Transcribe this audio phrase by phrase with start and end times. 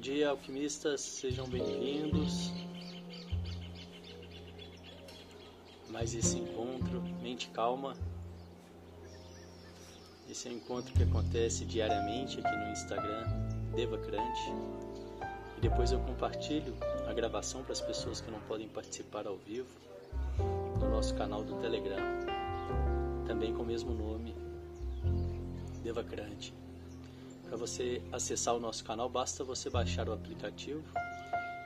[0.00, 2.50] dia, alquimistas, sejam bem-vindos.
[5.90, 7.94] Mais esse encontro, mente calma.
[10.28, 13.26] Esse é um encontro que acontece diariamente aqui no Instagram,
[13.76, 14.50] Devacrante.
[15.58, 16.74] E depois eu compartilho
[17.06, 19.68] a gravação para as pessoas que não podem participar ao vivo
[20.80, 22.02] no nosso canal do Telegram,
[23.26, 24.34] também com o mesmo nome,
[25.82, 26.59] Devacrante.
[27.60, 30.82] Você acessar o nosso canal, basta você baixar o aplicativo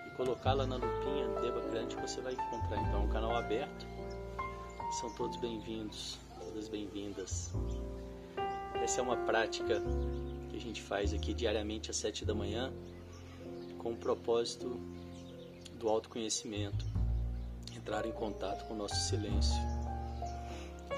[0.08, 3.86] e colocar lá na lupinha Devacrante, você vai encontrar então um canal aberto.
[5.00, 7.52] São todos bem-vindos, todas bem-vindas.
[8.82, 9.80] Essa é uma prática
[10.51, 12.73] que a gente faz aqui diariamente às sete da manhã,
[13.79, 14.76] com o propósito
[15.79, 16.84] do autoconhecimento,
[17.73, 19.62] entrar em contato com o nosso silêncio,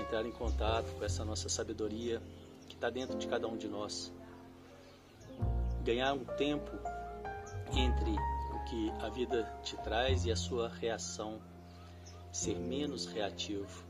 [0.00, 2.18] entrar em contato com essa nossa sabedoria
[2.66, 4.15] que está dentro de cada um de nós
[5.86, 6.72] ganhar um tempo
[7.72, 11.40] entre o que a vida te traz e a sua reação,
[12.32, 13.84] ser menos reativo.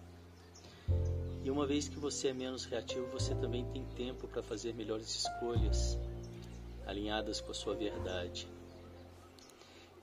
[1.42, 5.08] E uma vez que você é menos reativo, você também tem tempo para fazer melhores
[5.08, 5.98] escolhas,
[6.86, 8.46] alinhadas com a sua verdade.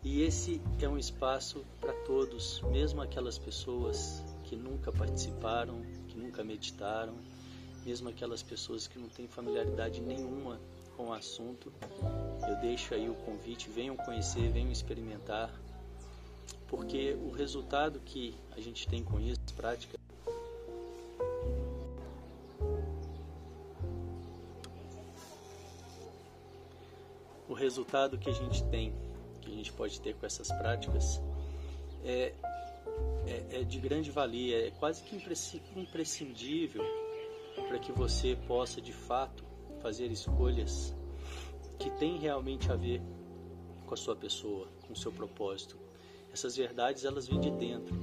[0.03, 6.43] E esse é um espaço para todos, mesmo aquelas pessoas que nunca participaram, que nunca
[6.43, 7.13] meditaram,
[7.85, 10.59] mesmo aquelas pessoas que não têm familiaridade nenhuma
[10.95, 11.71] com o assunto,
[12.47, 15.51] eu deixo aí o convite, venham conhecer, venham experimentar,
[16.67, 19.97] porque o resultado que a gente tem com isso, prática,
[27.47, 28.93] o resultado que a gente tem,
[29.41, 31.21] que a gente pode ter com essas práticas,
[32.03, 32.33] é,
[33.27, 35.15] é, é de grande valia, é quase que
[35.75, 36.83] imprescindível
[37.67, 39.52] para que você possa de fato
[39.83, 40.95] fazer escolhas
[41.77, 43.01] que têm realmente a ver
[43.85, 45.77] com a sua pessoa, com o seu propósito.
[46.31, 47.93] Essas verdades elas vêm de dentro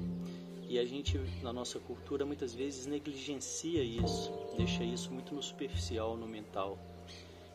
[0.69, 6.19] e a gente na nossa cultura muitas vezes negligencia isso, deixa isso muito no superficial,
[6.19, 6.79] no mental.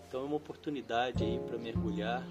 [0.07, 2.27] Então é uma oportunidade aí para mergulhar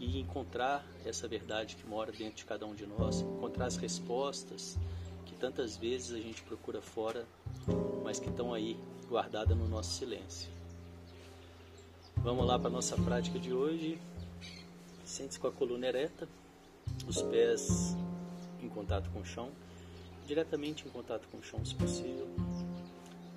[0.00, 4.76] e encontrar essa verdade que mora dentro de cada um de nós, encontrar as respostas
[5.24, 7.24] que tantas vezes a gente procura fora,
[8.02, 8.76] mas que estão aí
[9.08, 10.57] guardadas no nosso silêncio.
[12.28, 13.98] Vamos lá para a nossa prática de hoje.
[15.02, 16.28] Sente-se com a coluna ereta,
[17.06, 17.96] os pés
[18.62, 19.48] em contato com o chão,
[20.26, 22.28] diretamente em contato com o chão se possível.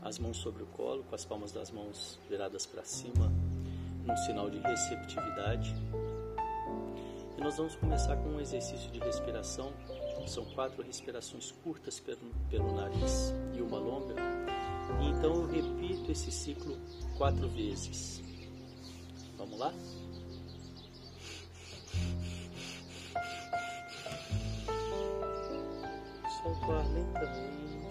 [0.01, 3.31] As mãos sobre o colo, com as palmas das mãos viradas para cima,
[4.05, 5.73] num sinal de receptividade.
[7.37, 9.71] E nós vamos começar com um exercício de respiração.
[10.27, 14.15] São quatro respirações curtas pelo, pelo nariz e uma longa.
[15.01, 16.77] E então eu repito esse ciclo
[17.17, 18.30] quatro vezes.
[19.51, 19.73] Vamos lá?
[26.41, 27.90] Solta o ar lentamente.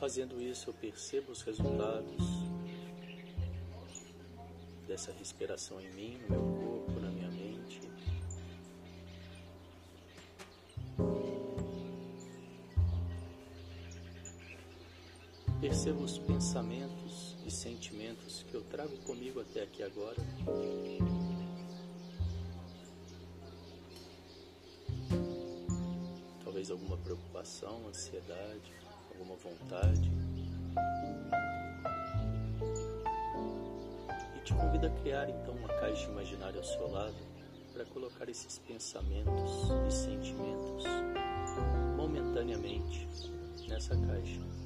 [0.00, 2.24] Fazendo isso, eu percebo os resultados
[4.88, 7.82] dessa respiração em mim, no meu corpo, na minha mente.
[15.60, 20.16] Percebo os pensamentos e sentimentos que eu trago comigo até aqui agora.
[26.42, 28.72] Talvez alguma preocupação, ansiedade,
[29.20, 30.10] alguma vontade.
[34.34, 37.14] E te convido a criar então uma caixa imaginária ao seu lado
[37.72, 40.84] para colocar esses pensamentos e sentimentos
[41.96, 43.06] momentaneamente
[43.68, 44.59] nessa caixa.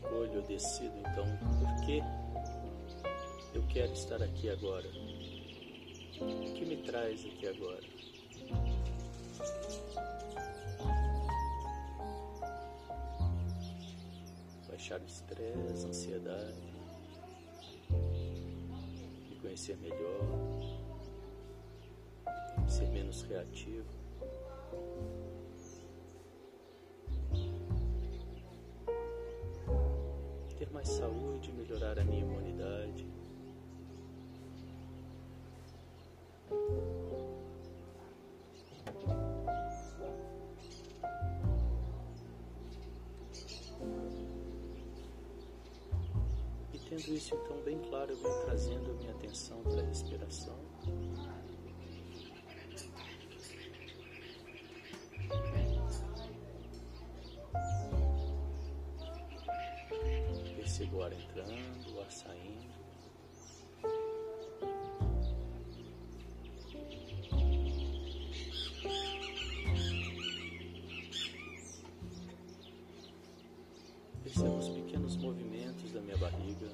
[0.00, 1.26] Escolho, eu decido então
[1.58, 2.02] por que
[3.54, 4.88] eu quero estar aqui agora.
[6.20, 7.82] O que me traz aqui agora?
[14.68, 16.54] Baixar o estresse, a ansiedade,
[17.90, 20.78] me conhecer melhor,
[22.66, 23.99] ser menos reativo.
[30.72, 33.06] Mais saúde, melhorar a minha imunidade.
[46.72, 50.58] E tendo isso então bem claro, eu venho trazendo a minha atenção para a respiração.
[62.10, 62.68] Saindo.
[74.22, 76.70] Percebo os pequenos movimentos da minha barriga.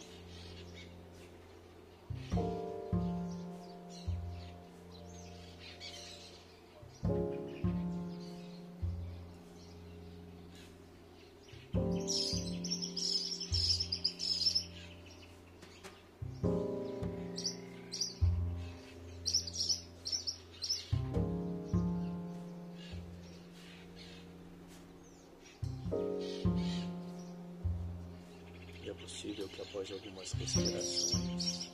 [29.06, 31.70] Possível que após algumas respirações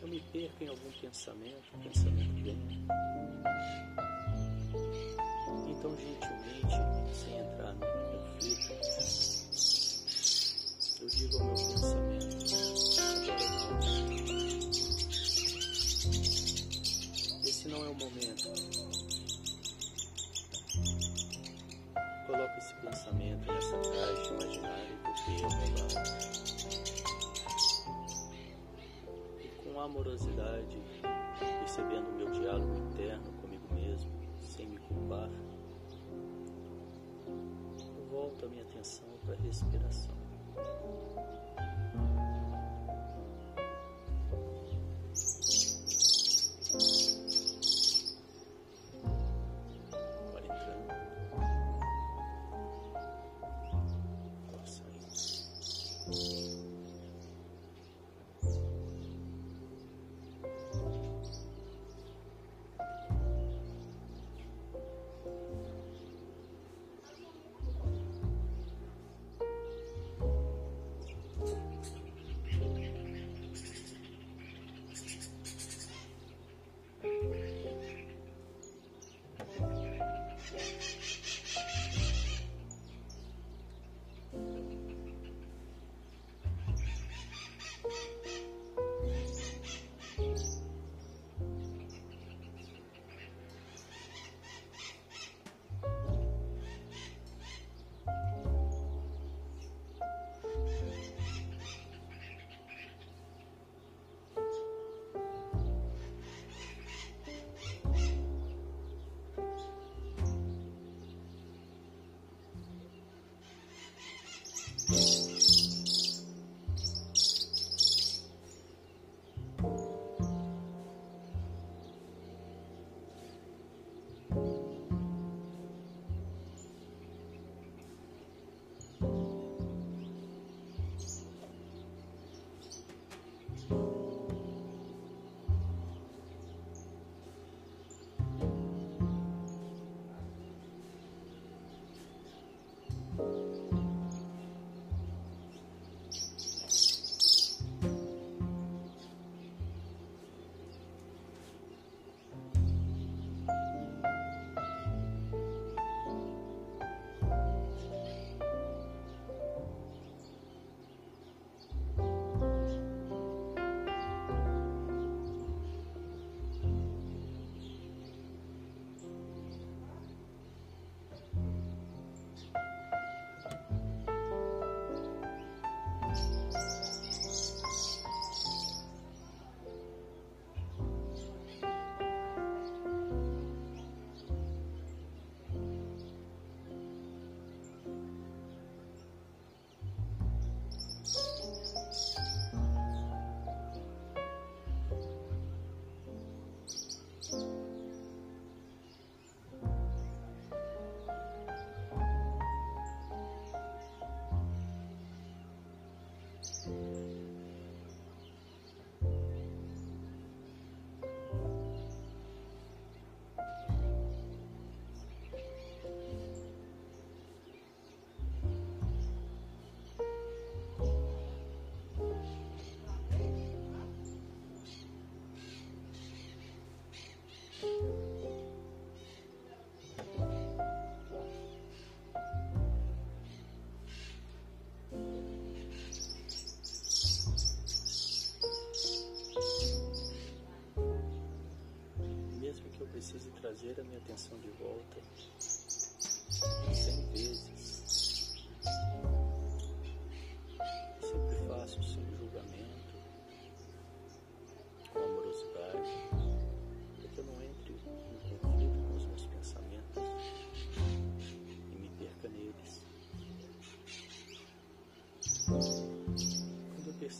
[0.00, 2.56] eu me perca em algum pensamento, pensamento vem.
[5.68, 6.78] Então, gentilmente,
[7.12, 7.80] sem entrar no
[8.38, 8.72] conflito,
[11.00, 12.36] eu digo ao meu pensamento,
[12.94, 14.24] agora não.
[17.44, 18.93] Esse não é o momento.
[29.94, 30.82] Amorosidade,
[31.60, 34.10] percebendo o meu diálogo interno comigo mesmo,
[34.40, 35.30] sem me culpar,
[38.10, 40.14] volto a minha atenção para a respiração.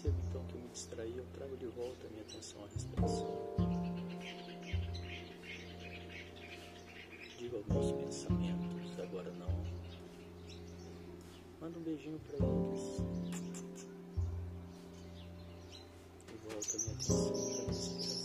[0.05, 3.57] Percebo então que eu me distraí, eu trago de volta a minha atenção à respiração.
[7.39, 9.49] digo meus pensamentos, agora não.
[11.61, 13.01] Manda um beijinho para eles.
[16.29, 18.24] E volta a minha atenção a respiração.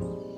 [0.00, 0.35] you.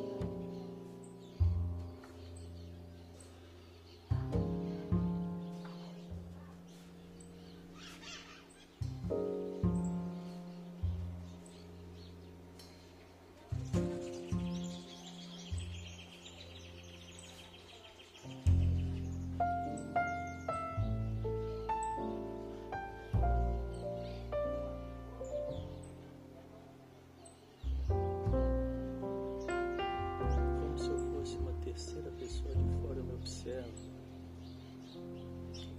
[31.78, 33.72] terceira pessoa de fora eu me observo,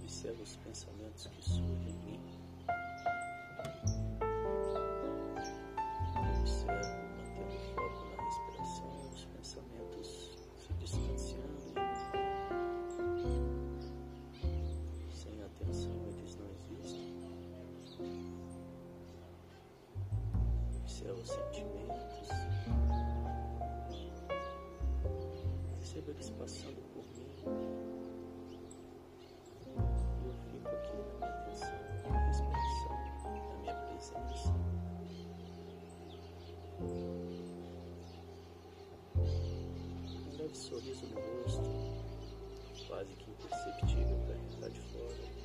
[0.02, 2.20] observo os pensamentos que surgem em mim,
[6.40, 11.74] observo mantendo foco na respiração, os pensamentos se distanciando.
[15.12, 16.48] Sem atenção eles não
[16.80, 17.12] existem.
[20.82, 21.79] Observo o sentimento.
[26.40, 27.28] Passando por mim.
[30.24, 32.96] Eu fico aqui na minha atenção, na minha respiração,
[33.50, 34.54] na minha presença.
[39.20, 41.70] Um leve sorriso no rosto,
[42.88, 45.39] quase que imperceptível para quem está de fora.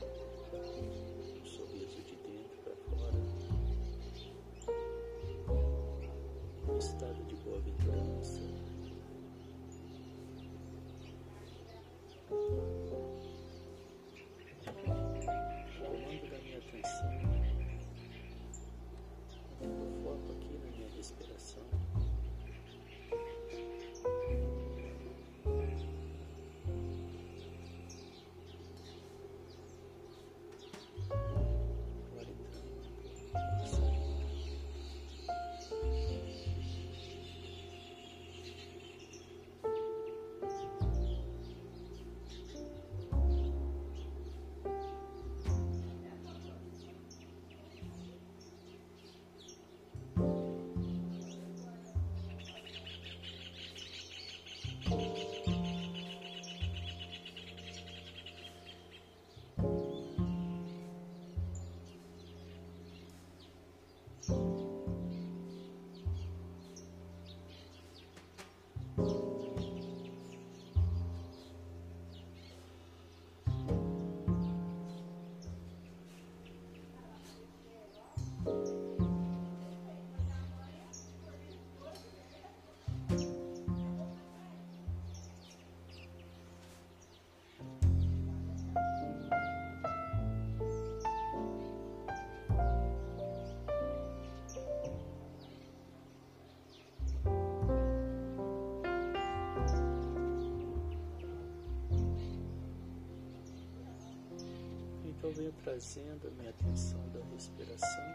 [105.36, 108.06] Venho trazendo a minha atenção da respiração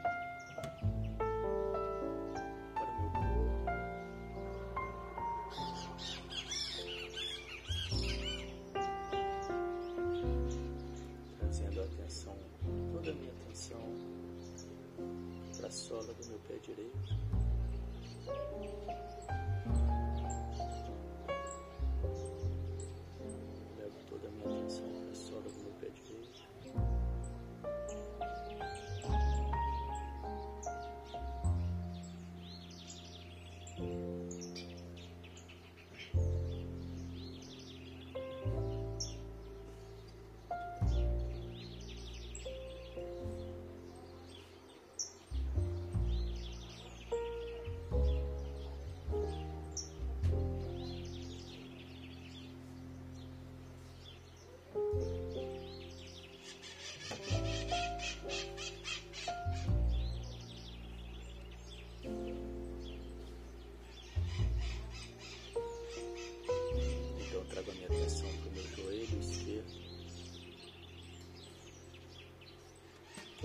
[0.54, 1.50] para o meu corpo.
[11.38, 12.36] Trazendo a atenção,
[12.92, 13.82] toda a minha atenção
[15.58, 17.20] para a sola do meu pé direito.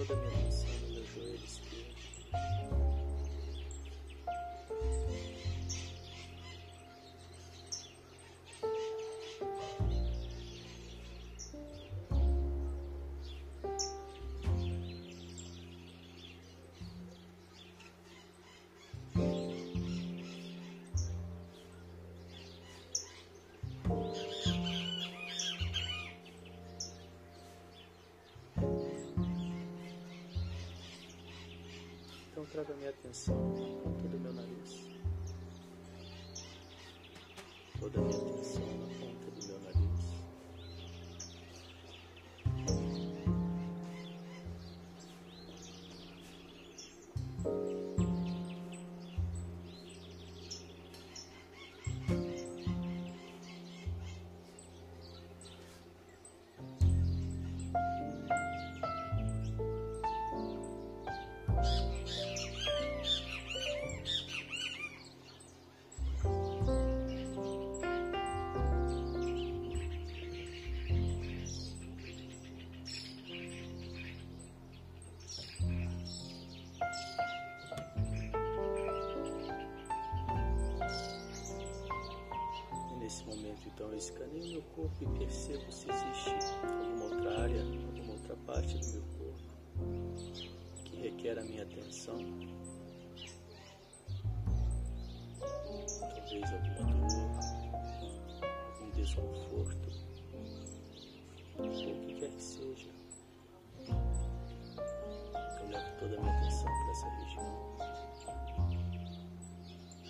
[0.07, 0.64] Toda a minha
[32.45, 33.35] Então trago a minha atenção
[33.83, 34.94] ponta do meu nariz.
[83.77, 86.31] Eu escaneio meu corpo e percebo se existe
[86.63, 89.41] alguma outra área, alguma outra parte do meu corpo
[90.83, 92.17] que requer a minha atenção.
[95.99, 97.29] Talvez alguma dor,
[98.73, 99.89] algum desconforto,
[101.57, 102.89] ou o que quer que seja.
[105.59, 107.77] Eu levo toda a minha atenção para essa região.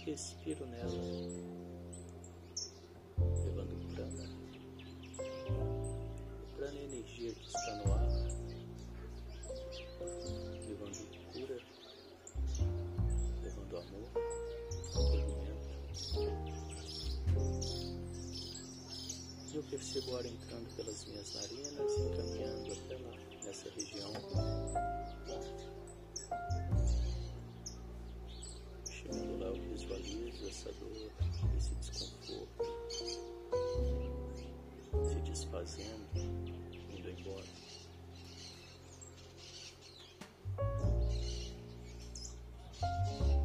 [0.05, 1.54] Respiro nela.
[19.75, 23.11] Percebo o ar entrando pelas minhas narinas e caminhando até lá,
[23.43, 24.13] nessa região.
[28.89, 31.11] Chegando lá, eu visualizo essa dor,
[31.57, 33.44] esse desconforto
[35.03, 36.07] se desfazendo,
[36.89, 37.45] indo embora.
[42.95, 43.44] trazendo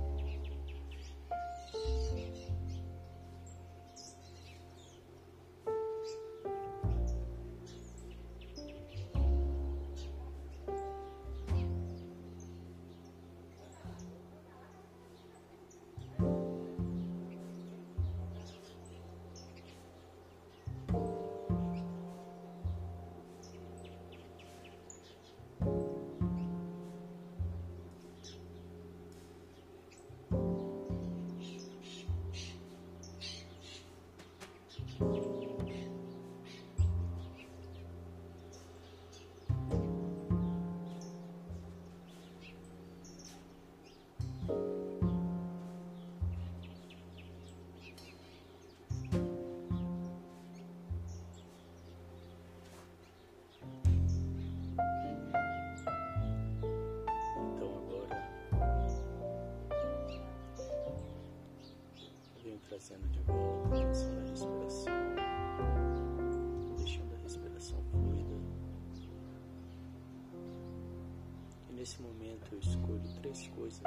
[71.81, 73.83] nesse momento eu escolho três coisas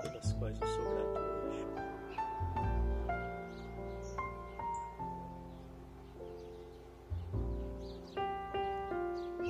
[0.00, 1.66] pelas quais eu sou grato hoje.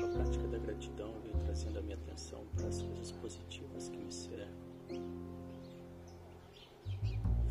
[0.02, 4.10] A prática da gratidão, venho trazendo a minha atenção para as coisas positivas que me
[4.10, 4.48] cercam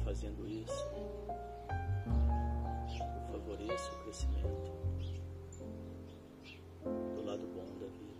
[0.04, 0.86] fazendo isso,
[2.90, 4.74] eu favoreço o crescimento
[7.16, 8.13] do lado bom da vida,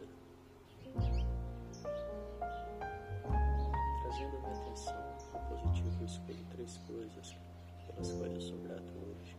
[4.14, 4.94] trazendo a minha atenção
[5.32, 5.98] para o positivo.
[6.00, 7.36] Eu escolho três coisas
[7.88, 9.36] pelas quais eu sou grato hoje,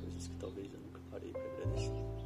[0.00, 2.21] coisas que talvez eu nunca parei para agradecer.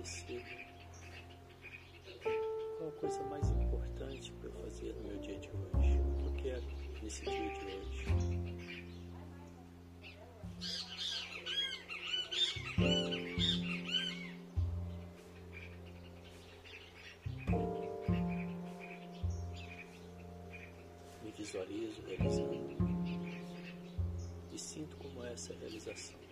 [0.00, 0.42] Decido
[2.78, 6.24] qual a coisa mais importante para eu fazer no meu dia de hoje, o que
[6.24, 6.64] eu quero
[7.02, 8.40] nesse dia de hoje.
[21.22, 22.76] Me visualizo realizando
[24.50, 26.29] e sinto como é essa realização.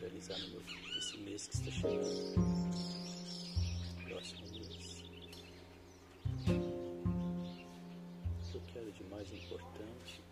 [0.00, 0.62] Realizar no meu,
[0.98, 2.34] esse mês que está chegando.
[4.04, 5.04] Próximo mês.
[8.38, 10.22] O que eu quero de mais importante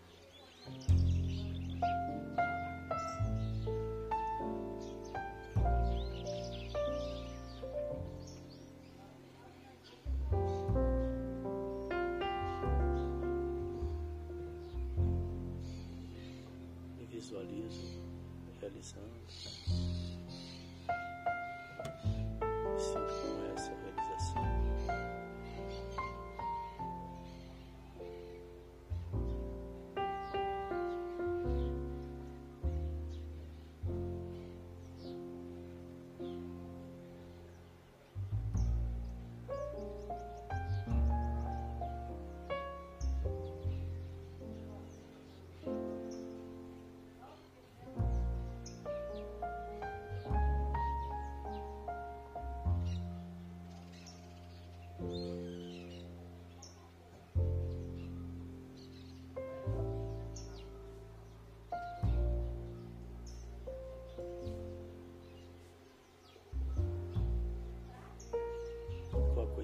[17.09, 18.04] visualizo
[18.75, 19.54] realizando.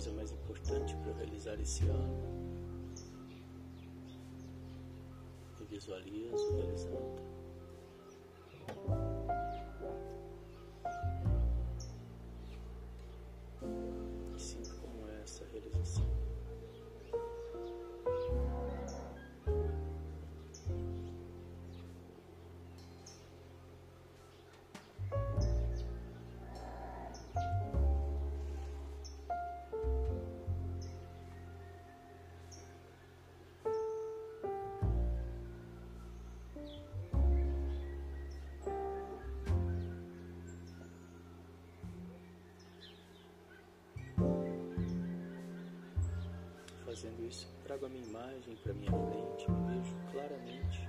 [0.01, 2.17] Coisa mais importante para realizar esse ano.
[5.59, 7.30] E visualizo realizando.
[47.01, 50.87] Fazendo isso, trago a minha imagem para minha frente, me vejo claramente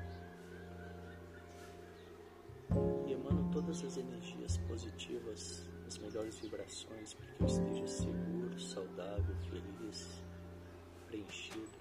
[3.06, 9.36] e emano todas as energias positivas, as melhores vibrações, para que eu esteja seguro, saudável,
[9.50, 10.22] feliz,
[11.06, 11.78] preenchido,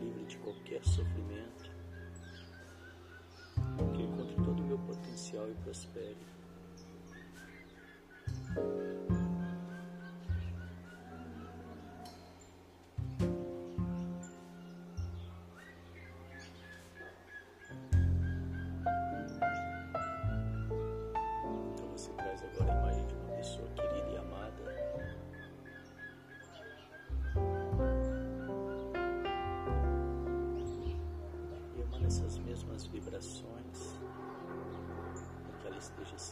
[0.00, 1.70] livre de qualquer sofrimento,
[3.92, 6.16] que encontre todo o meu potencial e prospere.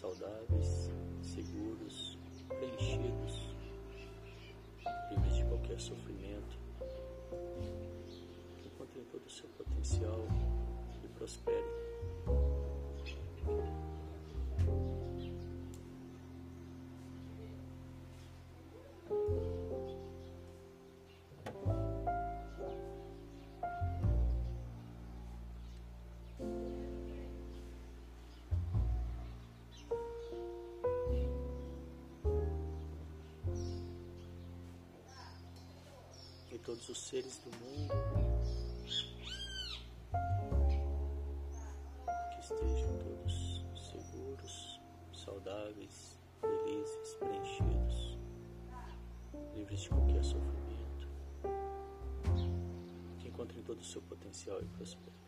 [0.00, 3.54] saudáveis, seguros, preenchidos,
[5.10, 6.58] livres de qualquer sofrimento
[8.64, 10.26] encontre todo o seu potencial
[11.04, 11.64] e prospere.
[36.70, 37.92] Todos os seres do mundo
[42.32, 44.80] que estejam todos seguros,
[45.12, 48.18] saudáveis, felizes, preenchidos,
[49.52, 51.08] livres de qualquer sofrimento,
[53.18, 55.19] que encontrem todo o seu potencial e prosperem.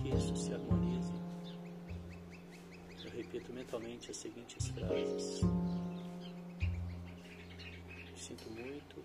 [0.00, 1.12] Que isso se harmonize.
[3.04, 5.40] Eu repito mentalmente as seguintes frases:
[8.16, 8.96] Sinto muito,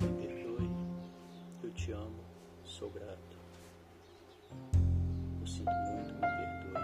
[0.00, 0.70] me perdoe,
[1.62, 2.24] eu te amo,
[2.64, 3.38] sou grato.
[5.40, 6.82] Eu sinto muito, me perdoe,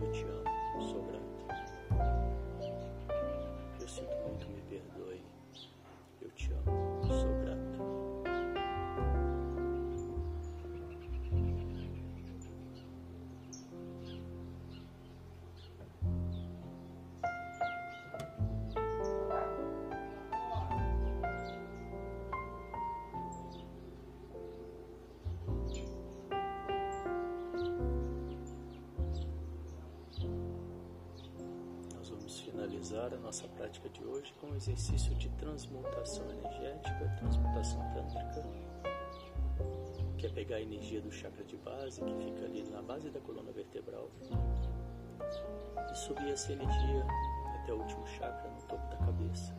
[0.00, 1.22] eu te amo, sou grato.
[3.80, 5.11] Eu sinto muito, me perdoe,
[32.82, 38.44] finalizar a nossa prática de hoje com o exercício de transmutação energética, transmutação tântrica,
[40.18, 43.20] que é pegar a energia do chakra de base, que fica ali na base da
[43.20, 44.10] coluna vertebral,
[45.90, 47.06] e subir essa energia
[47.62, 49.54] até o último chakra no topo da cabeça.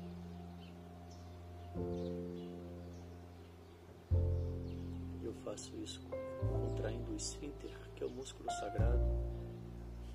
[5.23, 6.01] Eu faço isso
[6.67, 9.32] contraindo o esfíncter, que é o músculo sagrado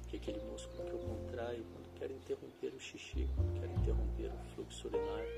[0.09, 4.33] que é aquele músculo que eu contraio quando quero interromper o xixi, quando quero interromper
[4.33, 5.29] o fluxo urinário.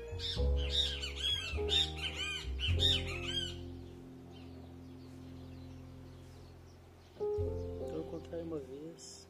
[7.75, 9.27] Então eu contraio uma vez,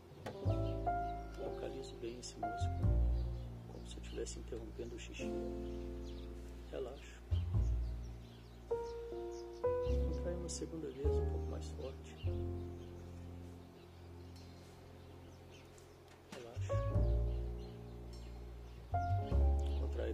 [1.39, 2.87] localizo bem esse músculo,
[3.71, 5.31] como se eu estivesse interrompendo o xixi.
[6.69, 7.19] Relaxo.
[8.69, 12.15] Contraio uma segunda vez, um pouco mais forte.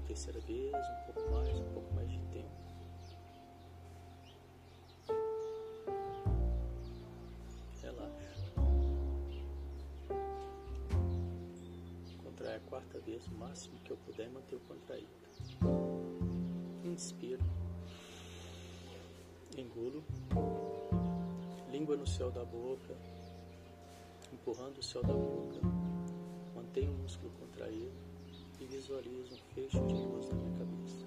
[0.01, 2.49] Terceira vez, um pouco mais, um pouco mais de tempo.
[7.81, 8.53] Relaxa.
[12.23, 15.07] Contrai a quarta vez, o máximo que eu puder, manter contraído.
[16.83, 17.43] Inspiro.
[19.57, 20.03] Engulo.
[21.71, 22.95] Língua no céu da boca.
[24.33, 25.59] Empurrando o céu da boca.
[26.55, 28.06] Mantenho o músculo contraído
[28.59, 31.06] e visualizo um fecho de luz na minha cabeça.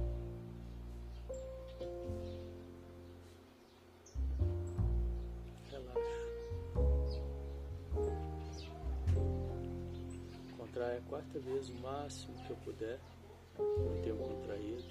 [10.71, 12.97] Contrai a quarta vez o máximo que eu puder.
[13.59, 14.85] Manter o contraído.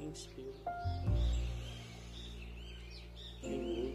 [0.00, 0.54] Inspiro.
[3.42, 3.90] Engulo.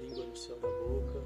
[0.00, 1.22] Língua no céu da boca.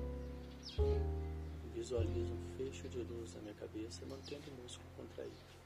[1.73, 5.57] Visualizo um fecho de luz na minha cabeça, mantendo o músculo contraído.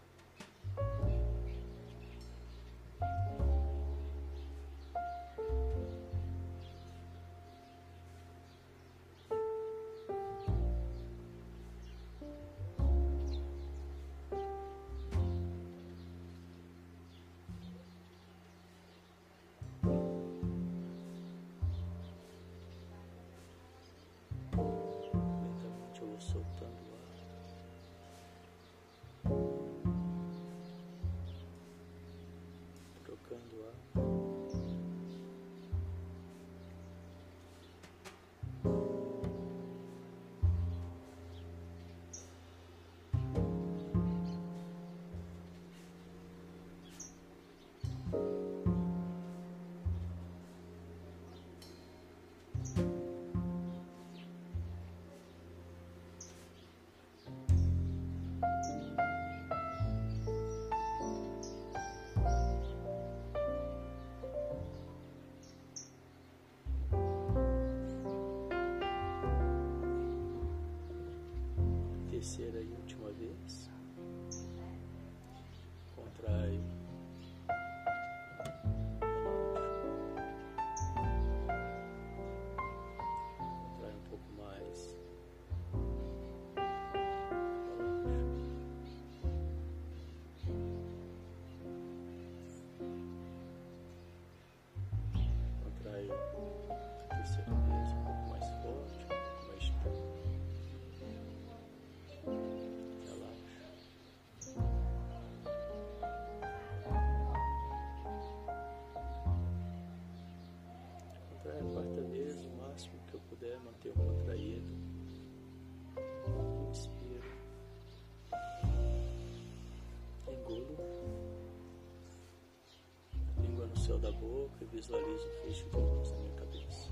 [124.01, 126.90] Da boca e visualizo um feixe de luz na minha cabeça.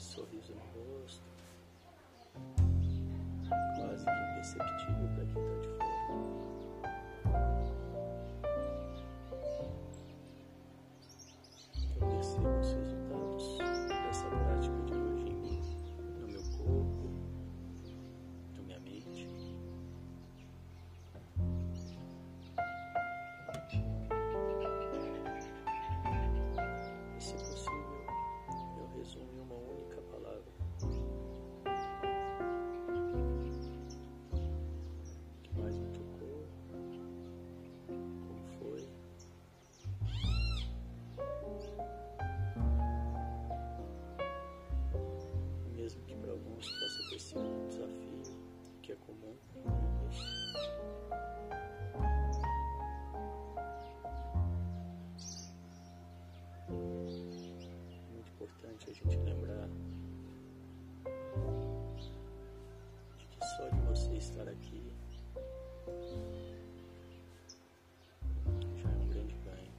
[0.00, 0.60] Sorriso no
[1.02, 1.22] rosto,
[3.76, 6.39] quase que imperceptível para quem está de fora.
[64.20, 64.92] Estar aqui
[68.76, 69.72] já é um grande ganho.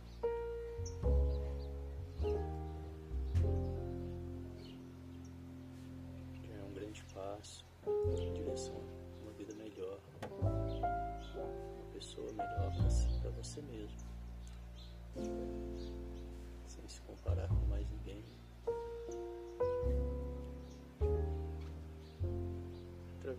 [6.44, 8.81] Já é um grande passo em direção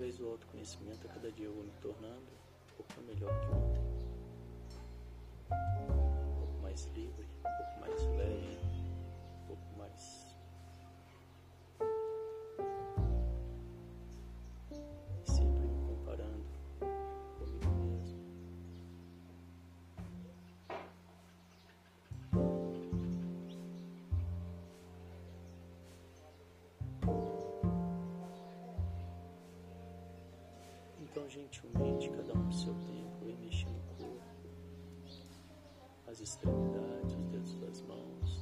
[0.03, 3.83] Através do autoconhecimento, a cada dia eu vou me tornando um pouco melhor que ontem.
[5.53, 8.82] Um pouco mais livre, um pouco mais leve,
[31.29, 34.21] Gentilmente, cada um no seu tempo, vem mexendo o corpo,
[36.07, 38.42] as extremidades, os dedos das mãos,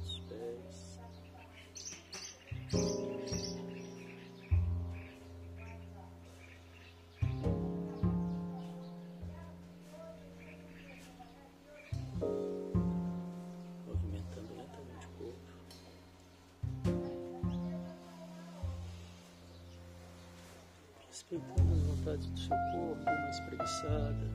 [21.31, 24.31] respeitando as vontades do seu corpo, uma espreguiçada,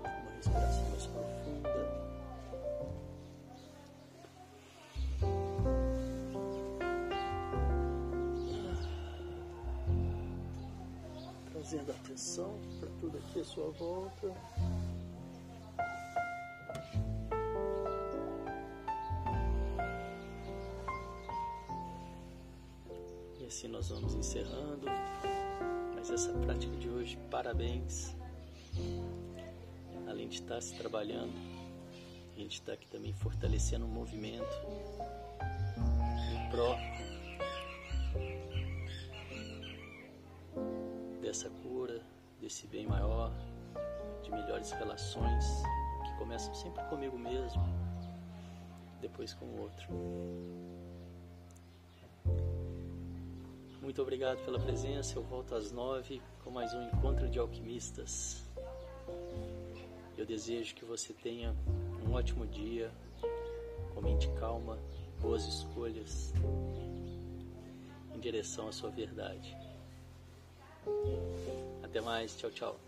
[0.00, 2.02] uma respiração mais profunda.
[11.50, 14.34] Trazendo atenção para tudo aqui à sua volta.
[23.38, 24.86] E assim nós vamos encerrando
[26.12, 27.18] mais essa prática de hoje.
[27.30, 28.14] Parabéns!
[30.06, 31.32] Além de estar se trabalhando,
[32.36, 34.44] a gente está aqui também fortalecendo o movimento
[36.34, 36.76] em pró
[41.22, 42.02] dessa cura,
[42.40, 43.32] desse bem maior,
[44.22, 45.46] de melhores relações
[46.04, 47.62] que começam sempre comigo mesmo,
[49.00, 49.88] depois com o outro.
[53.92, 55.18] Muito obrigado pela presença.
[55.18, 58.42] Eu volto às nove com mais um encontro de alquimistas.
[60.16, 61.54] Eu desejo que você tenha
[62.02, 62.90] um ótimo dia,
[63.92, 64.78] com mente calma,
[65.20, 66.32] boas escolhas
[68.14, 69.54] em direção à sua verdade.
[71.82, 72.80] Até mais, tchau, tchau.